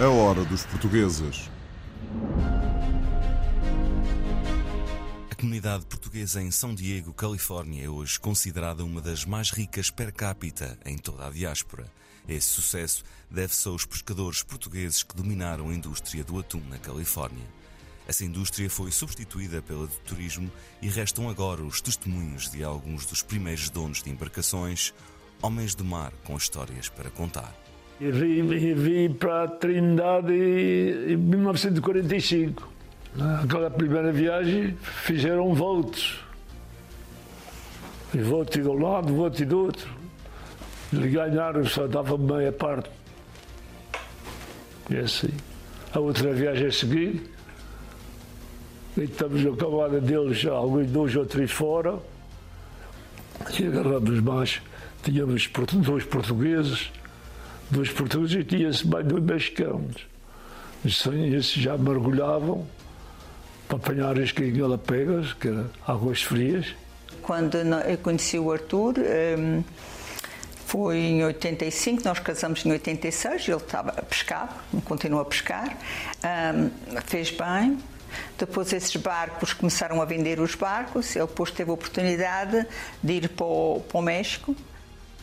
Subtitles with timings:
[0.00, 1.50] A hora dos portugueses.
[5.28, 10.12] A comunidade portuguesa em São Diego, Califórnia, é hoje considerada uma das mais ricas per
[10.12, 11.90] capita em toda a diáspora.
[12.28, 17.46] Esse sucesso deve-se aos pescadores portugueses que dominaram a indústria do atum na Califórnia.
[18.08, 20.50] Essa indústria foi substituída pela do turismo
[20.80, 24.94] e restam agora os testemunhos de alguns dos primeiros donos de embarcações,
[25.42, 27.54] homens do mar com histórias para contar.
[28.00, 32.66] E vim, vim para a Trindade em 1945.
[33.14, 36.24] Naquela primeira viagem fizeram votos.
[38.14, 39.90] E de um lado, voto do outro.
[40.94, 42.88] Eles ganharam, só dava meia parte.
[44.88, 45.30] E assim.
[45.92, 47.37] A outra viagem a seguir,
[48.98, 51.98] e estamos na camada deles, alguns dois ou três fora,
[53.58, 54.60] e agarramos mais.
[55.02, 55.48] Tínhamos
[55.86, 56.90] dois portugueses,
[57.70, 60.06] dois portugueses e tinha-se mais dois mexicanos.
[60.84, 62.66] Esses já mergulhavam
[63.68, 66.74] para apanhar as pegas, que eram águas frias.
[67.22, 69.62] Quando eu conheci o Arthur, hum,
[70.66, 75.76] foi em 85, nós casamos em 86, ele estava a pescar, continuou a pescar,
[76.54, 76.70] hum,
[77.06, 77.78] fez bem.
[78.38, 82.66] Depois esses barcos começaram a vender os barcos, ele depois teve a oportunidade
[83.02, 84.54] de ir para o, para o México.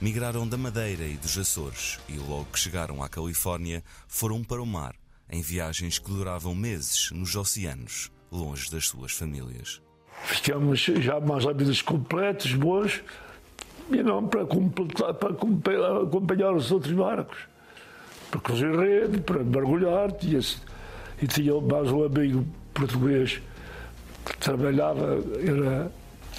[0.00, 4.66] Migraram da Madeira e dos Açores e logo que chegaram à Califórnia foram para o
[4.66, 4.94] mar,
[5.30, 9.80] em viagens que duravam meses nos oceanos, longe das suas famílias.
[10.24, 13.02] Ficamos já mais ou menos completos, bons,
[13.90, 17.38] e não para, completar, para acompanhar- acompanhar os outros barcos.
[18.30, 20.10] Para cozer rede, para mergulhar.
[20.12, 20.40] Tinha
[21.20, 23.40] e tinha mais um amigo português
[24.24, 25.90] que trabalhava, era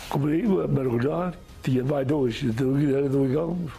[0.10, 1.34] comigo a mergulhar.
[1.62, 3.72] Tinha mais dois, era dois galgos,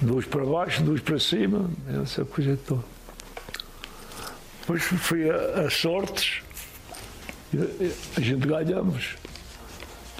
[0.00, 1.70] dois para baixo, dois para cima,
[2.02, 2.82] essa coisa toda.
[4.60, 6.42] Depois foi a, a sortes,
[7.54, 9.16] a- gente ganhamos.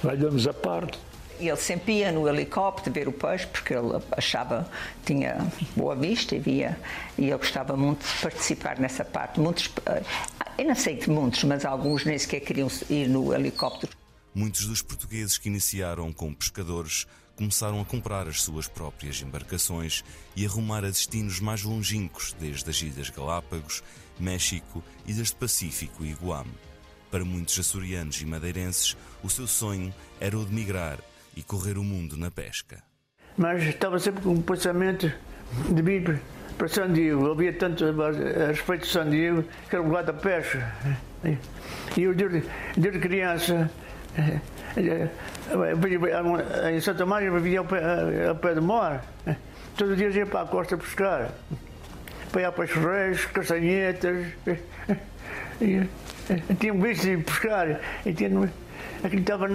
[0.02, 0.98] Ganhamos a parte.
[1.38, 4.68] Ele sempre ia no helicóptero ver o peixe, porque ele achava,
[5.06, 5.38] tinha
[5.74, 6.78] boa vista e via,
[7.16, 9.40] e ele gostava muito de participar nessa parte.
[9.40, 10.02] Muitos, eh,
[10.60, 13.92] eu não sei de muitos, mas alguns nem sequer queriam ir no helicóptero.
[14.34, 20.04] Muitos dos portugueses que iniciaram como pescadores começaram a comprar as suas próprias embarcações
[20.36, 23.82] e a rumar a destinos mais longínquos, desde as Ilhas Galápagos,
[24.18, 26.46] México, Ilhas do Pacífico e Guam.
[27.10, 30.98] Para muitos açorianos e madeirenses, o seu sonho era o de migrar
[31.34, 32.82] e correr o mundo na pesca.
[33.34, 35.10] mas estava sempre com um pensamento
[35.68, 36.20] de vir
[36.56, 37.26] para São Diego.
[37.26, 40.72] Ouvia tanto a respeito de São Diego, que era o lugar da pesca.
[41.96, 42.42] E eu, desde,
[42.76, 43.70] desde criança,
[44.16, 44.38] eh,
[44.76, 45.08] eh,
[46.72, 49.04] em Santa Maria, vivia ao pé, ao pé do mar.
[49.76, 51.30] Todos os dias ia para a costa pescar.
[52.28, 54.26] Apanhar peixes reis, castanhetas.
[55.60, 55.86] E, eh,
[56.58, 57.80] tinha um vício de pescar.
[58.06, 58.30] E tinha,
[59.02, 59.46] aquilo estava,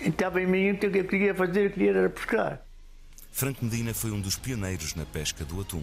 [0.00, 2.60] estava em mim, o que eu queria fazer, eu queria era pescar.
[3.32, 5.82] Franco Medina foi um dos pioneiros na pesca do atum.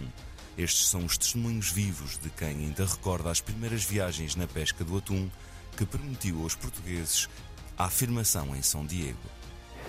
[0.56, 4.96] Estes são os testemunhos vivos de quem ainda recorda as primeiras viagens na pesca do
[4.96, 5.28] atum
[5.76, 7.28] que permitiu aos portugueses
[7.76, 9.18] a afirmação em São Diego.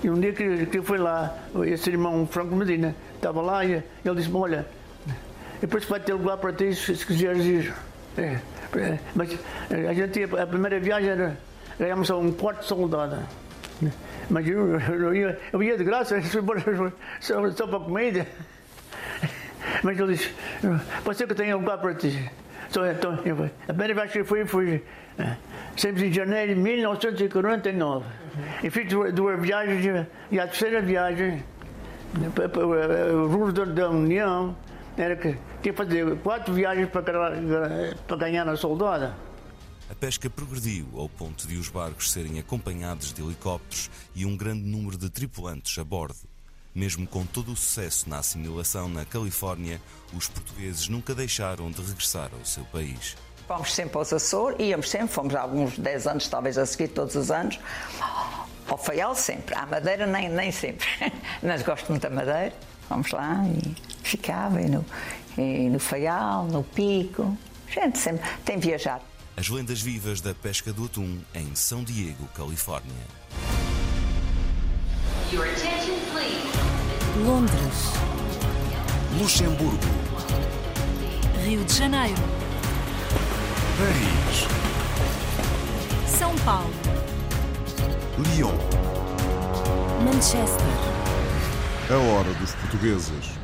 [0.04, 3.74] E um dia que, que fui lá, esse irmão Franco Medina estava lá e
[4.04, 4.68] ele disse-me, olha,
[5.62, 7.74] depois vai ter lugar para ti se, se quiseres ir.
[8.18, 8.40] É,
[8.76, 9.38] é, mas
[9.70, 11.38] a gente a primeira viagem era,
[12.04, 13.18] só um quarto soldado.
[14.30, 16.20] Mas eu, eu, ia, eu ia de graça,
[17.20, 18.26] só, só para comida.
[19.84, 20.34] Mas ele disse,
[21.04, 22.30] pode ser que eu tenha lugar para ti.
[22.70, 24.84] Então, então, eu a primeira vez que eu fui, fui
[25.20, 25.36] eh,
[25.76, 28.06] sempre em janeiro de 1949.
[28.64, 31.44] E fiz duas, viagens, e a terceira viagem,
[32.34, 34.56] para- para o rumo da, União,
[34.98, 35.30] era que
[35.62, 37.04] tinha que fazer quatro viagens para,
[38.08, 39.14] para ganhar na soldada.
[39.92, 44.64] A pesca progrediu ao ponto de os barcos serem acompanhados de helicópteros e um grande
[44.64, 46.30] número de tripulantes a bordo.
[46.74, 49.82] Mesmo com todo o sucesso na assimilação na Califórnia,
[50.14, 53.18] os portugueses nunca deixaram de regressar ao seu país.
[53.46, 57.18] Fomos sempre aos Açores, íamos sempre, fomos há alguns 10 anos, talvez a seguir, todos
[57.18, 57.60] os anos.
[58.70, 60.88] Ao Faial sempre, à Madeira nem, nem sempre.
[61.44, 62.54] Mas gosto muito da Madeira.
[62.88, 63.76] Vamos lá e
[64.08, 64.86] ficava e no,
[65.38, 67.38] e no Faial, no Pico.
[67.68, 69.11] Gente sempre tem viajado.
[69.36, 72.92] As lendas vivas da pesca do atum em São Diego, Califórnia.
[77.26, 77.94] Londres,
[79.18, 79.78] Luxemburgo,
[81.46, 82.22] Rio de Janeiro,
[83.78, 84.48] Paris,
[86.18, 86.74] São Paulo,
[88.18, 88.56] Lyon.
[90.04, 90.66] Manchester.
[91.90, 93.41] A hora dos portugueses.